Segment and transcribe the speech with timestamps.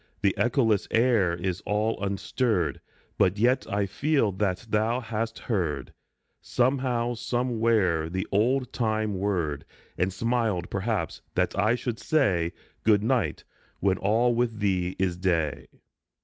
[0.23, 2.81] The echoless air is all unstirred,
[3.19, 5.93] But yet I feel that thou hast heard,
[6.41, 9.63] Somehow, somewhere, the old time word,
[9.99, 12.51] And smiled, perhaps, that I should say"
[12.83, 13.43] Good night,"
[13.79, 15.67] when all with thee is Day.